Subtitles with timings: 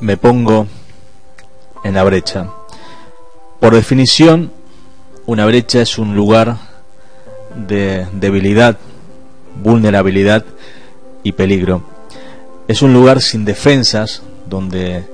[0.00, 0.66] Me pongo
[1.84, 2.48] en la brecha.
[3.60, 4.52] Por definición,
[5.26, 6.56] una brecha es un lugar
[7.54, 8.78] de debilidad,
[9.62, 10.44] vulnerabilidad
[11.22, 11.82] y peligro.
[12.68, 15.04] Es un lugar sin defensas, donde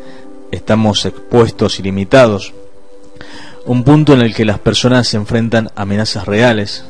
[0.52, 2.54] estamos expuestos y limitados.
[3.64, 6.84] Un punto en el que las personas se enfrentan a amenazas reales.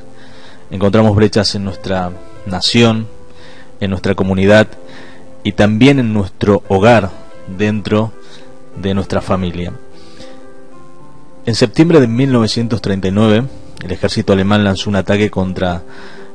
[0.70, 2.12] Encontramos brechas en nuestra
[2.44, 3.08] nación,
[3.80, 4.68] en nuestra comunidad
[5.42, 8.12] y también en nuestro hogar, dentro
[8.76, 9.72] de nuestra familia.
[11.44, 13.44] En septiembre de 1939,
[13.84, 15.82] el ejército alemán lanzó un ataque contra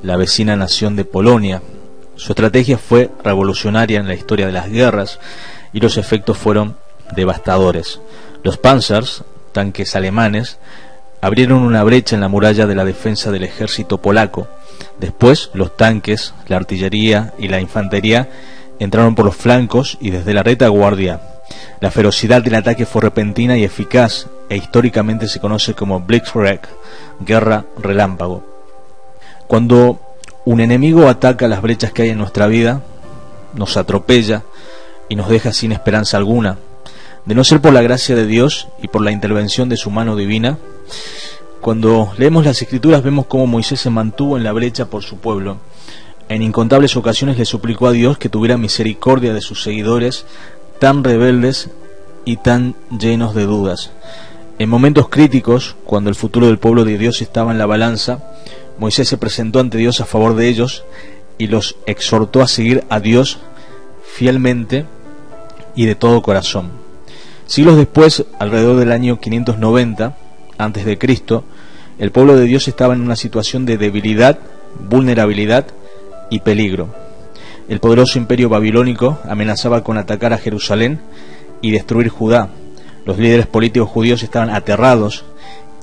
[0.03, 1.61] la vecina nación de Polonia.
[2.15, 5.19] Su estrategia fue revolucionaria en la historia de las guerras
[5.73, 6.77] y los efectos fueron
[7.15, 7.99] devastadores.
[8.43, 10.59] Los Panzers, tanques alemanes,
[11.21, 14.47] abrieron una brecha en la muralla de la defensa del ejército polaco.
[14.99, 18.29] Después, los tanques, la artillería y la infantería
[18.83, 21.21] entraron por los flancos y desde la retaguardia.
[21.79, 26.61] La ferocidad del ataque fue repentina y eficaz e históricamente se conoce como Blitzkrieg,
[27.19, 28.43] guerra relámpago.
[29.47, 29.99] Cuando
[30.45, 32.81] un enemigo ataca las brechas que hay en nuestra vida,
[33.53, 34.43] nos atropella
[35.09, 36.57] y nos deja sin esperanza alguna,
[37.25, 40.15] de no ser por la gracia de Dios y por la intervención de su mano
[40.15, 40.57] divina,
[41.59, 45.57] cuando leemos las escrituras vemos cómo Moisés se mantuvo en la brecha por su pueblo
[46.31, 50.25] en incontables ocasiones le suplicó a Dios que tuviera misericordia de sus seguidores
[50.79, 51.69] tan rebeldes
[52.23, 53.91] y tan llenos de dudas.
[54.57, 58.23] En momentos críticos, cuando el futuro del pueblo de Dios estaba en la balanza,
[58.77, 60.85] Moisés se presentó ante Dios a favor de ellos
[61.37, 63.39] y los exhortó a seguir a Dios
[64.01, 64.85] fielmente
[65.75, 66.71] y de todo corazón.
[67.45, 70.15] Siglos después, alrededor del año 590
[70.57, 71.43] antes de Cristo,
[71.99, 74.39] el pueblo de Dios estaba en una situación de debilidad,
[74.79, 75.65] vulnerabilidad
[76.31, 76.87] y peligro.
[77.69, 80.99] El poderoso imperio babilónico amenazaba con atacar a Jerusalén
[81.61, 82.49] y destruir Judá.
[83.05, 85.25] Los líderes políticos judíos estaban aterrados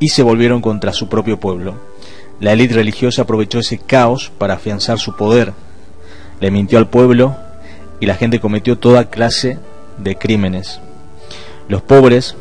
[0.01, 1.75] y se volvieron contra su propio pueblo.
[2.41, 5.53] La élite religiosa aprovechó ese caos para afianzar su poder.
[6.41, 7.37] Le mintió al pueblo
[8.01, 9.59] y la gente cometió toda clase
[9.99, 10.81] de crímenes.
[11.69, 12.37] Los pobres,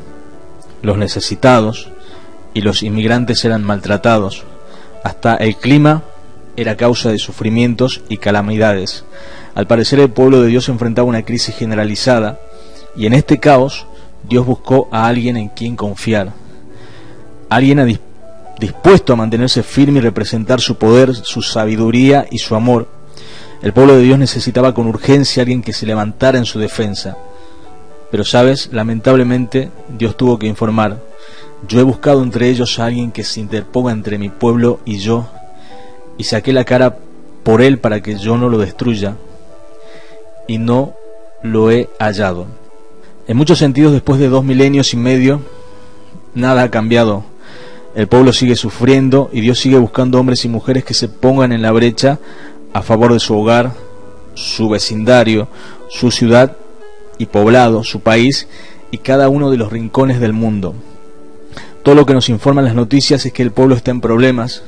[0.81, 1.90] los necesitados
[2.53, 4.46] y los inmigrantes eran maltratados.
[5.03, 6.03] Hasta el clima
[6.57, 9.06] era causa de sufrimientos y calamidades.
[9.56, 12.40] Al parecer el pueblo de Dios enfrentaba una crisis generalizada
[12.95, 13.85] y en este caos
[14.28, 16.34] Dios buscó a alguien en quien confiar,
[17.47, 18.00] alguien
[18.59, 22.90] dispuesto a mantenerse firme y representar su poder, su sabiduría y su amor.
[23.62, 27.17] El pueblo de Dios necesitaba con urgencia a alguien que se levantara en su defensa.
[28.12, 31.00] Pero sabes, lamentablemente Dios tuvo que informar,
[31.67, 35.28] yo he buscado entre ellos a alguien que se interponga entre mi pueblo y yo
[36.17, 36.97] y saqué la cara
[37.44, 39.16] por él para que yo no lo destruya,
[40.47, 40.94] y no
[41.44, 42.47] lo he hallado.
[43.28, 45.41] En muchos sentidos, después de dos milenios y medio,
[46.33, 47.25] nada ha cambiado.
[47.95, 51.61] El pueblo sigue sufriendo y Dios sigue buscando hombres y mujeres que se pongan en
[51.61, 52.19] la brecha
[52.73, 53.73] a favor de su hogar,
[54.35, 55.47] su vecindario,
[55.90, 56.55] su ciudad
[57.17, 58.47] y poblado, su país
[58.91, 60.75] y cada uno de los rincones del mundo.
[61.84, 64.64] Todo lo que nos informan las noticias es que el pueblo está en problemas,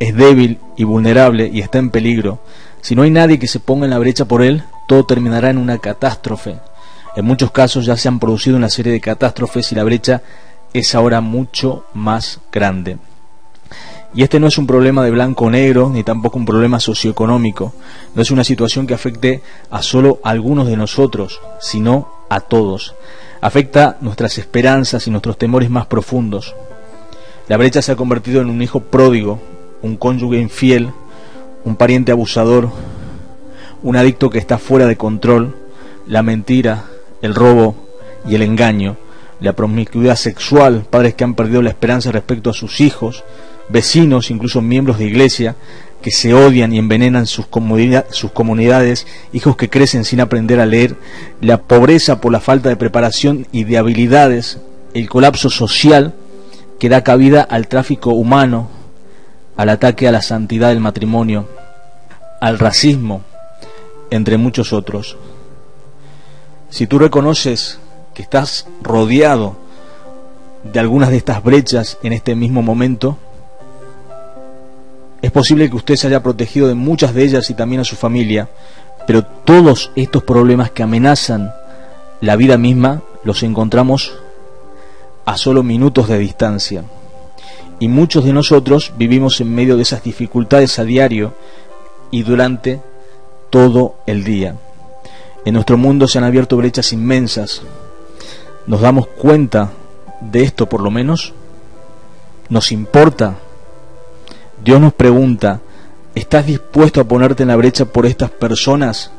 [0.00, 2.40] es débil y vulnerable y está en peligro.
[2.80, 5.58] Si no hay nadie que se ponga en la brecha por él, todo terminará en
[5.58, 6.56] una catástrofe.
[7.14, 10.22] En muchos casos ya se han producido una serie de catástrofes y la brecha
[10.72, 12.98] es ahora mucho más grande.
[14.14, 17.74] Y este no es un problema de blanco o negro, ni tampoco un problema socioeconómico.
[18.14, 22.94] No es una situación que afecte a solo algunos de nosotros, sino a todos.
[23.40, 26.56] Afecta nuestras esperanzas y nuestros temores más profundos.
[27.48, 29.40] La brecha se ha convertido en un hijo pródigo,
[29.82, 30.90] un cónyuge infiel,
[31.64, 32.70] un pariente abusador,
[33.82, 35.56] un adicto que está fuera de control,
[36.06, 36.84] la mentira,
[37.22, 37.76] el robo
[38.26, 38.96] y el engaño,
[39.40, 43.24] la promiscuidad sexual, padres que han perdido la esperanza respecto a sus hijos,
[43.68, 45.56] vecinos, incluso miembros de iglesia,
[46.02, 47.46] que se odian y envenenan sus,
[48.10, 50.96] sus comunidades, hijos que crecen sin aprender a leer,
[51.40, 54.58] la pobreza por la falta de preparación y de habilidades,
[54.94, 56.14] el colapso social
[56.78, 58.68] que da cabida al tráfico humano,
[59.60, 61.46] al ataque a la santidad del matrimonio,
[62.40, 63.20] al racismo,
[64.10, 65.18] entre muchos otros.
[66.70, 67.78] Si tú reconoces
[68.14, 69.56] que estás rodeado
[70.64, 73.18] de algunas de estas brechas en este mismo momento,
[75.20, 77.96] es posible que usted se haya protegido de muchas de ellas y también a su
[77.96, 78.48] familia,
[79.06, 81.52] pero todos estos problemas que amenazan
[82.22, 84.14] la vida misma los encontramos
[85.26, 86.82] a solo minutos de distancia.
[87.80, 91.34] Y muchos de nosotros vivimos en medio de esas dificultades a diario
[92.12, 92.80] y durante
[93.50, 94.54] todo el día.
[95.44, 97.62] En nuestro mundo se han abierto brechas inmensas.
[98.66, 99.70] ¿Nos damos cuenta
[100.20, 101.32] de esto por lo menos?
[102.48, 103.38] ¿Nos importa
[104.62, 105.60] Dios nos pregunta,
[106.14, 109.10] ¿estás dispuesto a ponerte en la brecha por estas personas?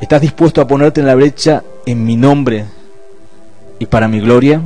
[0.00, 2.64] ¿Estás dispuesto a ponerte en la brecha en mi nombre
[3.78, 4.62] y para mi gloria?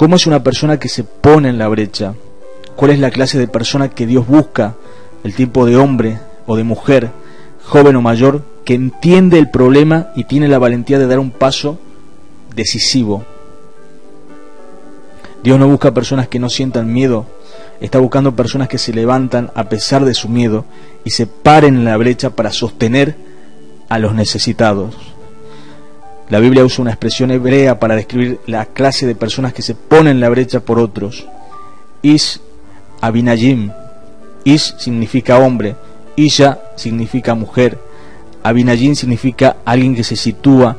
[0.00, 2.14] ¿Cómo es una persona que se pone en la brecha?
[2.74, 4.76] ¿Cuál es la clase de persona que Dios busca?
[5.24, 7.10] El tipo de hombre o de mujer,
[7.66, 11.78] joven o mayor, que entiende el problema y tiene la valentía de dar un paso
[12.56, 13.26] decisivo.
[15.42, 17.26] Dios no busca personas que no sientan miedo,
[17.82, 20.64] está buscando personas que se levantan a pesar de su miedo
[21.04, 23.16] y se paren en la brecha para sostener
[23.90, 24.94] a los necesitados.
[26.30, 30.12] La Biblia usa una expresión hebrea para describir la clase de personas que se ponen
[30.12, 31.26] en la brecha por otros.
[32.02, 32.40] Is
[33.00, 33.72] Abinayim.
[34.44, 35.74] Is significa hombre,
[36.16, 37.78] Isha significa mujer.
[38.44, 40.76] Abinayim significa alguien que se sitúa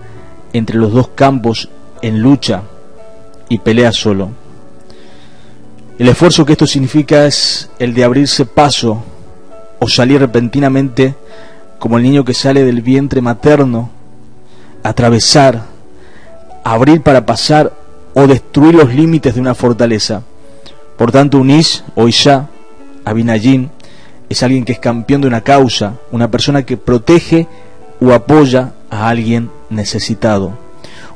[0.54, 1.70] entre los dos campos
[2.02, 2.64] en lucha
[3.50, 4.32] y pelea solo.
[6.00, 9.04] El esfuerzo que esto significa es el de abrirse paso
[9.80, 11.16] o salir repentinamente
[11.78, 13.90] como el niño que sale del vientre materno,
[14.84, 15.64] atravesar,
[16.64, 17.74] abrir para pasar
[18.14, 20.24] o destruir los límites de una fortaleza.
[20.98, 22.50] Por tanto, un Ish o Isha,
[23.06, 23.70] Abinayim,
[24.30, 27.48] es alguien que es campeón de una causa, una persona que protege
[28.00, 30.58] o apoya a alguien necesitado.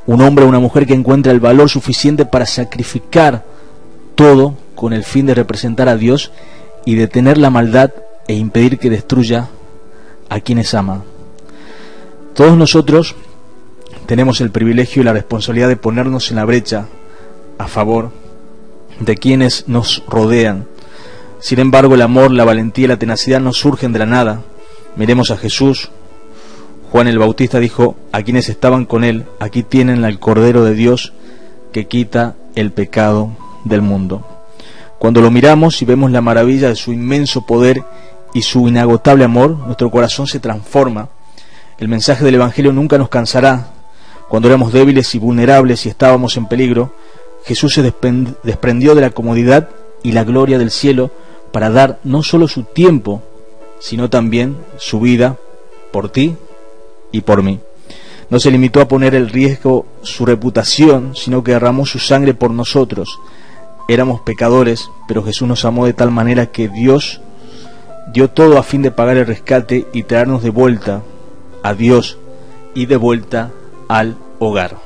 [0.06, 3.44] Un hombre o una mujer que encuentra el valor suficiente para sacrificar
[4.16, 6.32] todo con el fin de representar a Dios
[6.86, 7.92] y detener la maldad
[8.28, 9.50] e impedir que destruya
[10.30, 11.04] a quienes ama.
[12.34, 13.16] Todos nosotros
[14.06, 16.88] tenemos el privilegio y la responsabilidad de ponernos en la brecha
[17.58, 18.12] a favor
[19.00, 20.68] de quienes nos rodean.
[21.40, 24.42] Sin embargo, el amor, la valentía y la tenacidad no surgen de la nada.
[24.96, 25.90] Miremos a Jesús.
[26.92, 31.14] Juan el Bautista dijo a quienes estaban con él, aquí tienen al Cordero de Dios
[31.74, 33.32] que quita el pecado
[33.66, 34.26] del mundo.
[34.98, 37.84] Cuando lo miramos y vemos la maravilla de su inmenso poder
[38.34, 41.10] y su inagotable amor, nuestro corazón se transforma.
[41.78, 43.75] El mensaje del Evangelio nunca nos cansará.
[44.30, 46.94] Cuando éramos débiles y vulnerables y estábamos en peligro,
[47.46, 49.70] Jesús se desprendió de la comodidad
[50.04, 51.12] y la gloria del cielo
[51.52, 53.22] para dar no solo su tiempo,
[53.80, 55.38] sino también su vida
[55.92, 56.36] por ti
[57.12, 57.60] y por mí.
[58.30, 62.50] No se limitó a poner en riesgo su reputación, sino que derramó su sangre por
[62.50, 63.20] nosotros
[63.88, 67.22] éramos pecadores, pero Jesús nos amó de tal manera que Dios
[68.14, 71.04] dio todo a fin de pagar el rescate y traernos de vuelta
[71.64, 72.18] a Dios
[72.74, 73.52] y de vuelta
[73.88, 74.85] al hogar.